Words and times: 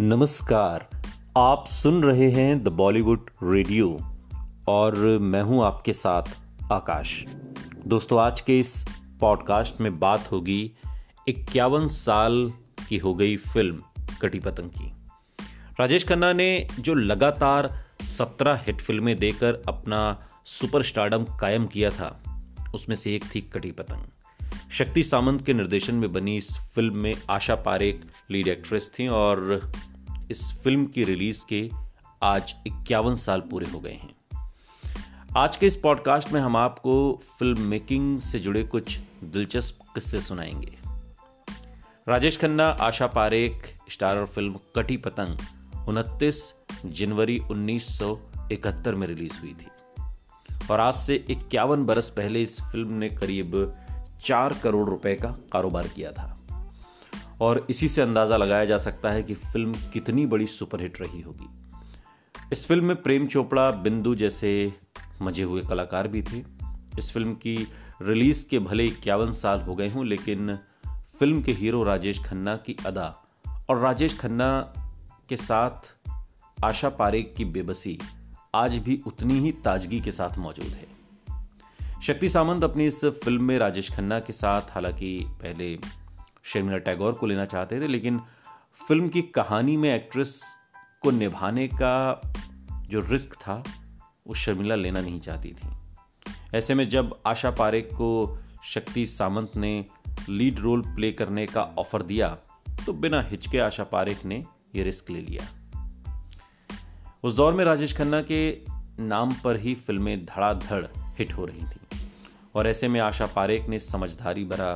नमस्कार, 0.00 0.88
आप 1.36 1.64
सुन 1.66 2.02
रहे 2.04 2.30
हैं 2.30 2.62
द 2.64 2.68
बॉलीवुड 2.68 3.30
रेडियो 3.42 4.00
और 4.68 4.96
मैं 5.20 5.42
हूँ 5.42 5.64
आपके 5.64 5.92
साथ 5.92 6.22
आकाश। 6.72 7.24
दोस्तों, 7.86 8.20
आज 8.20 8.40
के 8.40 8.60
इस 8.60 8.84
पॉडकास्ट 9.20 9.80
में 9.80 9.98
बात 9.98 10.32
होगी 10.32 10.72
इक्यावन 11.28 11.86
साल 11.86 12.52
की 12.88 12.96
हो 12.96 13.14
गई 13.14 13.36
फ़िल्म 13.36 13.82
कटी 14.22 14.40
पतंग 14.40 14.70
की। 14.70 14.92
राजेश 15.80 16.08
खन्ना 16.08 16.32
ने 16.32 16.66
जो 16.80 16.94
लगातार 16.94 17.84
सत्रह 18.02 18.60
हिट 18.66 18.80
फ़िल्में 18.80 19.18
देकर 19.18 19.62
अपना 19.68 20.28
सुपर 20.44 20.82
स्टार्डम 20.82 21.24
कायम 21.24 21.66
किया 21.66 21.90
था, 21.90 22.24
उसमें 22.74 22.96
से 22.96 23.14
एक 23.14 23.24
थी 23.34 23.40
कटी 23.40 23.72
पतंग। 23.72 24.04
शक्ति 24.72 25.02
सामंत 25.02 25.46
के 25.46 25.54
निर्देशन 25.54 25.94
में 25.94 26.12
बनी 26.12 26.36
इस 26.36 26.56
फ़िल्म 26.74 26.96
में 26.96 27.14
आशा 27.30 27.54
पारेख 27.54 28.06
लीड 28.30 28.48
एक्ट्रेस 28.48 28.92
थी 28.98 29.08
और 29.08 29.72
इस 30.30 30.60
फ़िल्म 30.64 30.86
की 30.86 31.04
रिलीज़ 31.04 31.44
के 31.48 31.70
आज 32.22 32.54
इक्यावन 32.66 33.14
साल 33.14 33.40
पूरे 33.40 33.66
हो 33.66 33.80
गए 33.80 33.92
हैं। 33.92 34.16
आज 35.36 35.56
के 35.56 35.66
इस 35.66 35.76
पॉडकास्ट 35.76 36.32
में 36.32 36.40
हम 36.40 36.56
आपको 36.56 37.22
फ़िल्म 37.38 37.60
मेकिंग 37.60 38.20
से 38.20 38.38
जुड़े 38.38 38.64
कुछ 38.64 38.98
दिलचस्प 39.24 39.78
किस्से 39.94 40.20
सुनाएँगे। 40.20 40.78
राजेश 42.08 42.38
खन्ना, 42.38 42.68
आशा 42.68 43.06
पारेख 43.06 43.76
स्टारर 43.90 44.26
फ़िल्म 44.26 44.58
कटी 44.76 44.96
पतंग, 44.96 45.38
उनतीस 45.88 46.54
जनवरी 46.86 47.38
1971 47.38 48.94
में 48.94 49.06
रिलीज़ 49.06 49.40
हुई 49.40 49.56
थी। 49.60 49.68
और 50.70 50.80
आज 50.80 50.94
से 50.94 51.24
इक्यावन 51.30 51.86
बरस 51.86 52.10
पहले 52.10 52.42
इस 52.42 52.60
फ़िल्म 52.60 52.92
ने 52.92 53.08
करीब 53.08 53.74
चार 54.24 54.54
करोड़ 54.62 54.90
रुपए 54.90 55.14
का 55.14 55.36
कारोबार 55.52 55.88
किया 55.88 56.12
था। 56.12 56.32
और 57.40 57.66
इसी 57.70 57.88
से 57.88 58.02
अंदाज़ा 58.02 58.36
लगाया 58.36 58.64
जा 58.64 58.78
सकता 58.78 59.10
है 59.10 59.22
कि 59.22 59.34
फ़िल्म 59.34 59.74
कितनी 59.92 60.26
बड़ी 60.26 60.46
सुपरहिट 60.46 61.00
रही 61.00 61.20
होगी। 61.20 61.48
इस 62.52 62.66
फ़िल्म 62.66 62.84
में 62.84 63.02
प्रेम 63.02 63.26
चोपड़ा, 63.26 63.70
बिंदु 63.70 64.14
जैसे 64.14 64.74
मज़े 65.22 65.42
हुए 65.42 65.62
कलाकार 65.62 66.08
भी 66.08 66.22
थे। 66.22 66.44
इस 66.98 67.12
फ़िल्म 67.12 67.34
की 67.34 67.68
रिलीज़ 68.02 68.48
के 68.48 68.58
भले 68.58 68.86
इक्यावन 68.86 69.32
साल 69.32 69.60
हो 69.60 69.74
गए 69.74 69.88
हों, 69.88 70.06
लेकिन 70.06 70.58
फ़िल्म 70.88 71.42
के 71.42 71.52
हीरो 71.52 71.84
राजेश 71.84 72.24
खन्ना 72.24 72.56
की 72.56 72.76
अदा 72.86 73.22
और 73.68 73.78
राजेश 73.78 74.18
खन्ना 74.18 74.72
के 75.28 75.36
साथ 75.36 75.96
आशा 76.64 76.88
पारेख 76.88 77.34
की 77.36 77.44
बेबसी 77.44 77.98
आज 78.54 78.78
भी 78.78 79.02
उतनी 79.06 79.38
ही 79.38 79.52
ताजगी 79.52 80.00
के 80.00 80.12
साथ 80.12 80.38
मौजूद 80.38 80.66
है। 80.66 80.95
शक्ति 82.02 82.28
सामंत 82.28 82.64
अपनी 82.64 82.86
इस 82.86 83.04
फ़िल्म 83.04 83.42
में 83.42 83.58
राजेश 83.58 83.90
खन्ना 83.90 84.18
के 84.20 84.32
साथ, 84.32 84.62
हालाँकि 84.70 85.26
पहले 85.42 85.78
शर्मिला 86.44 86.78
टैगोर 86.78 87.12
को 87.12 87.26
लेना 87.26 87.44
चाहते 87.44 87.80
थे, 87.80 87.86
लेकिन 87.86 88.20
फ़िल्म 88.88 89.08
की 89.08 89.22
कहानी 89.22 89.76
में 89.76 89.94
एक्ट्रेस 89.94 90.40
को 91.02 91.10
निभाने 91.10 91.66
का 91.68 92.20
जो 92.88 93.00
रिस्क 93.00 93.34
था, 93.34 93.62
वो 94.26 94.34
शर्मिला 94.34 94.74
लेना 94.74 95.00
नहीं 95.00 95.20
चाहती 95.20 95.52
थी। 95.52 95.68
ऐसे 96.54 96.74
में 96.74 96.88
जब 96.88 97.18
आशा 97.26 97.50
पारेख 97.50 97.88
को 97.92 98.38
शक्ति 98.64 99.06
सामंत 99.06 99.56
ने 99.56 99.84
लीड 100.28 100.58
रोल 100.58 100.82
प्ले 100.82 101.12
करने 101.12 101.46
का 101.46 101.62
ऑफ़र 101.78 102.02
दिया 102.02 102.28
तो 102.86 102.92
बिना 102.92 103.22
हिचके 103.22 103.58
आशा 103.58 103.84
पारेख 103.84 104.24
ने 104.24 104.44
यह 104.76 104.84
रिस्क 104.84 105.10
ले 105.10 105.20
लिया। 105.20 105.48
उस 107.24 107.34
दौर 107.34 107.54
में 107.54 107.64
राजेश 107.64 107.96
खन्ना 107.96 108.22
के 108.22 108.58
नाम 109.00 109.32
पर 109.44 109.56
ही 109.56 109.74
फ़िल्में 109.74 110.24
धड़ाधड़ 110.26 110.86
हिट 111.18 111.32
हो 111.32 111.44
रही 111.44 111.62
थी। 111.62 111.85
और 112.56 112.66
ऐसे 112.66 112.88
में 112.88 113.00
आशा 113.00 113.26
पारेख 113.26 113.68
ने 113.68 113.78
समझदारी 113.78 114.44
भरा 114.44 114.74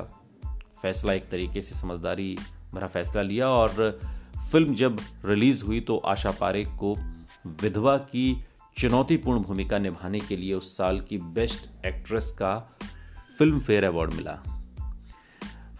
फैसला, 0.82 1.12
एक 1.12 1.28
तरीके 1.30 1.62
से 1.62 1.74
समझदारी 1.74 2.36
भरा 2.74 2.86
फैसला 2.86 3.22
लिया 3.22 3.48
और 3.48 3.98
फ़िल्म 4.52 4.74
जब 4.74 4.98
रिलीज़ 5.24 5.64
हुई 5.64 5.80
तो 5.80 5.96
आशा 5.96 6.30
पारेख 6.30 6.68
को 6.68 6.94
विधवा 7.62 7.96
की 7.96 8.44
चुनौतीपूर्ण 8.76 9.40
भूमिका 9.40 9.78
निभाने 9.78 10.20
के 10.20 10.36
लिए 10.36 10.54
उस 10.54 10.76
साल 10.76 11.00
की 11.00 11.18
बेस्ट 11.18 11.68
एक्ट्रेस 11.86 12.30
का 12.38 12.56
फ़िल्म 13.38 13.60
फेयर 13.60 13.84
अवार्ड 13.84 14.12
मिला। 14.12 14.34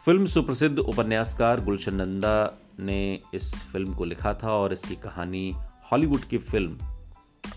फ़िल्म 0.05 0.27
सुप्रसिद्ध 0.27 0.79
उपन्यासकार 0.79 1.61
गुलशन 1.61 1.95
नंदा 1.95 2.35
ने 2.81 3.21
इस 3.35 3.55
फ़िल्म 3.73 3.95
को 3.95 4.05
लिखा 4.05 4.35
था 4.35 4.53
और 4.53 4.73
इसकी 4.73 4.97
कहानी 4.97 5.51
हॉलीवुड 5.93 6.25
की 6.25 6.39
फ़िल्म, 6.39 6.79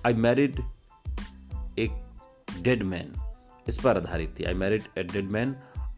आई 0.05 0.13
मैरिड 0.13 0.59
एक 1.79 2.01
डेड 2.61 2.83
मैन। 2.83 3.22
इस 3.67 3.79
पर 3.79 3.97
आधारित 3.97 4.39
थी। 4.39 4.43
I 4.43 4.53
married 4.53 4.83
a 4.97 5.03
dead 5.03 5.29
man 5.31 5.55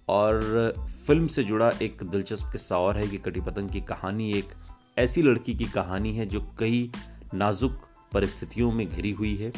और 0.09 0.73
फ़िल्म 1.07 1.27
से 1.27 1.43
जुड़ा 1.43 1.69
एक 1.81 2.03
दिलचस्प 2.03 2.51
किस्सा 2.51 2.77
और 2.77 2.97
है 2.97 3.07
कि 3.07 3.17
कटी 3.17 3.41
पतंग 3.41 3.69
की 3.69 3.81
कहानी 3.83 4.31
एक 4.33 4.53
ऐसी 4.97 5.21
लड़की 5.21 5.55
की 5.55 5.65
कहानी 5.65 6.13
है 6.15 6.25
जो 6.25 6.41
कई 6.59 6.89
नाजुक 7.33 7.87
परिस्थितियों 8.13 8.71
में 8.71 8.87
घिरी 8.89 9.11
हुई 9.11 9.35
है। 9.35 9.51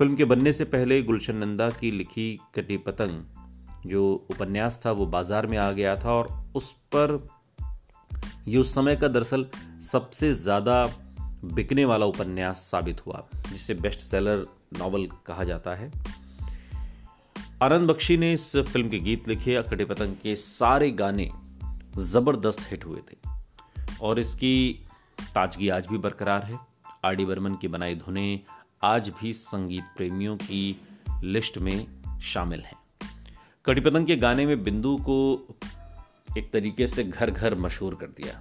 फ़िल्म 0.00 0.14
के 0.16 0.24
बनने 0.24 0.52
से 0.52 0.64
पहले 0.66 1.02
गुलशन 1.02 1.36
नंदा 1.36 1.68
की 1.70 1.90
लिखी 1.90 2.38
कटी 2.54 2.76
पतंग 2.78 3.88
जो 3.90 4.02
उपन्यास 4.30 4.80
था, 4.86 4.90
वो 4.92 5.06
बाज़ार 5.06 5.46
में 5.46 5.56
आ 5.58 5.70
गया 5.72 5.94
था 5.96 6.12
और 6.12 6.28
उस 6.56 6.72
पर 6.94 7.28
ये 8.48 8.58
उस 8.58 8.74
समय 8.74 8.96
का 8.96 9.08
दरअसल 9.08 9.46
सबसे 9.82 10.32
ज़्यादा 10.34 10.82
बिकने 11.44 11.84
वाला 11.84 12.06
उपन्यास 12.06 12.68
साबित 12.70 13.06
हुआ, 13.06 13.26
जिसे 13.50 13.74
बेस्ट 13.74 14.00
सेलर 14.00 14.44
नॉवल 14.78 15.06
कहा 15.26 15.44
जाता 15.44 15.74
है। 15.74 15.90
आनंद 17.62 17.90
बख्शी 17.90 18.16
ने 18.16 18.32
इस 18.32 18.56
फ़िल्म 18.56 18.88
के 18.88 18.98
गीत 18.98 19.26
लिखे, 19.28 19.54
अकड़े 19.54 19.84
पतंग 19.84 20.14
के 20.16 20.34
सारे 20.36 20.90
गाने 20.90 21.28
ज़बरदस्त 21.96 22.60
हिट 22.70 22.84
हुए 22.84 23.00
थे। 23.00 23.16
और 24.02 24.18
इसकी 24.18 24.86
ताजगी 25.34 25.68
आज 25.68 25.86
भी 25.86 25.98
बरकरार 25.98 26.42
है। 26.42 26.58
आर 27.04 27.14
डी 27.14 27.24
बर्मन 27.24 27.54
की 27.54 27.68
बनाई 27.68 27.94
धुनें 27.94 28.40
आज 28.82 29.08
भी 29.20 29.32
संगीत 29.32 29.84
प्रेमियों 29.96 30.36
की 30.36 30.80
लिस्ट 31.22 31.58
में 31.58 31.86
शामिल 32.22 32.60
हैं। 32.60 32.78
कड़ी 33.64 33.80
पतंग 33.80 34.06
के 34.06 34.16
गाने 34.16 34.46
में 34.46 34.62
बिंदु 34.64 34.96
को 34.96 35.18
एक 36.38 36.50
तरीके 36.52 36.86
से 36.86 37.04
घर 37.04 37.30
घर 37.30 37.54
मशहूर 37.54 37.94
कर 37.94 38.06
दिया। 38.06 38.40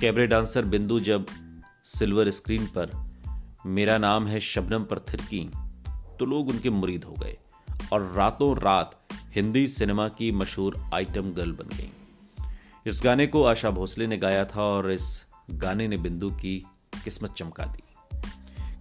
कैबरे 0.00 0.26
डांसर 0.26 0.64
बिंदु 0.64 1.00
जब 1.00 1.26
सिल्वर 1.84 2.30
स्क्रीन 2.30 2.66
पर, 2.66 2.92
मेरा 3.66 3.98
नाम 3.98 4.26
है 4.26 4.40
शबनम 4.40 4.84
पर 4.84 4.98
थिरकी 4.98 5.50
तो 6.18 6.24
लोग 6.24 6.48
उनके 6.48 6.70
मुरीद 6.70 7.04
हो 7.04 7.12
गए। 7.12 7.36
और 7.92 8.12
रातों 8.12 8.56
रात 8.56 8.96
हिंदी 9.34 9.66
सिनेमा 9.66 10.08
की 10.08 10.32
मशहूर 10.32 10.90
आइटम 10.94 11.32
गर्ल 11.32 11.52
बन 11.52 11.76
गई। 11.76 11.90
इस 12.86 13.00
गाने 13.04 13.26
को 13.26 13.44
आशा 13.44 13.70
भोसले 13.70 14.06
ने 14.06 14.16
गाया 14.16 14.44
था 14.44 14.62
और 14.62 14.90
इस 14.92 15.26
गाने 15.50 15.88
ने 15.88 15.96
बिंदु 15.96 16.30
की 16.30 16.64
किस्मत 17.04 17.32
चमका 17.32 17.64
दी। 17.64 17.82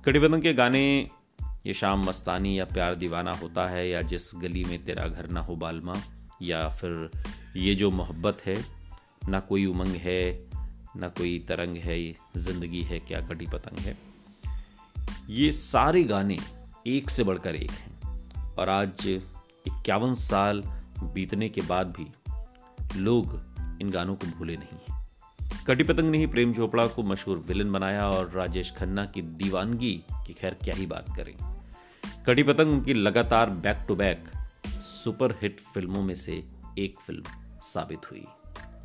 कड़ीबदन 0.05 0.41
के 0.41 0.53
गाने, 0.53 1.09
ये 1.65 1.73
शाम 1.73 2.03
मस्तानी 2.05 2.59
या 2.59 2.65
प्यार 2.65 2.95
दीवाना 2.95 3.33
होता 3.33 3.67
है 3.67 3.89
या 3.89 4.01
जिस 4.01 4.31
गली 4.35 4.63
में 4.63 4.85
तेरा 4.85 5.07
घर 5.07 5.29
ना 5.29 5.39
हो 5.39 5.55
बालमा, 5.55 5.95
या 6.41 6.69
फिर 6.69 7.09
ये 7.55 7.75
जो 7.75 7.91
मोहब्बत 7.91 8.37
है, 8.45 8.65
ना 9.29 9.39
कोई 9.39 9.65
उमंग 9.65 9.95
है, 9.95 10.49
ना 10.95 11.07
कोई 11.07 11.39
तरंग 11.39 11.77
है, 11.77 12.15
ज़िंदगी 12.37 12.81
है, 12.81 12.99
क्या 12.99 13.21
कटी 13.21 13.45
पतंग 13.45 13.79
है। 13.79 13.97
ये 15.29 15.51
सारे 15.51 16.03
गाने 16.03 16.39
एक 16.87 17.09
से 17.09 17.23
बढ़कर 17.23 17.55
एक 17.55 17.71
हैं। 17.71 17.92
और 18.59 18.69
आज 18.69 19.07
इक्यावन 19.07 20.13
साल 20.13 20.61
बीतने 21.03 21.49
के 21.49 21.61
बाद 21.61 21.87
भी 21.87 22.07
लोग 22.95 23.39
इन 23.81 23.89
गानों 23.89 24.15
को 24.15 24.27
भूले 24.27 24.57
नहीं 24.57 24.77
हैं। 24.89 25.07
कटी 25.67 25.83
पतंग 25.83 26.09
ने 26.09 26.17
ही 26.17 26.27
प्रेम 26.27 26.53
चोपड़ा 26.53 26.87
को 26.87 27.03
मशहूर 27.03 27.37
विलन 27.37 27.71
बनाया 27.71 28.09
और 28.09 28.29
राजेश 28.29 28.71
खन्ना 28.71 29.05
की 29.05 29.21
दीवानगी 29.21 30.03
की 30.27 30.33
खैर 30.33 30.53
क्या 30.53 30.75
ही 30.75 30.85
बात 30.85 31.05
करें। 31.17 31.33
कटी 32.25 32.43
पतंग 32.43 32.71
उनकी 32.71 32.93
लगातार 32.93 33.49
back 33.49 33.85
to 33.87 33.95
back 33.95 34.31
super 34.67 35.31
hit 35.41 35.59
फ़िल्मों 35.59 36.03
में 36.03 36.15
से 36.15 36.43
एक 36.79 36.99
फ़िल्म 36.99 37.23
साबित 37.61 38.11
हुई, 38.11 38.25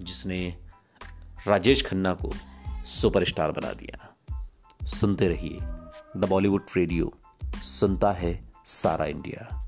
जिसने 0.01 0.59
राजेश 1.47 1.87
खन्ना 1.87 2.15
को 2.15 2.33
सुपरस्टार 2.87 3.53
बना 3.53 3.73
दिया। 3.73 4.15
सुनते 4.87 5.29
रहिए 5.29 5.59
द 6.17 6.27
बॉलीवुड 6.29 6.67
रेडियो, 6.77 7.13
सुनता 7.57 8.13
है 8.13 8.49
सारा 8.65 9.05
इंडिया। 9.05 9.68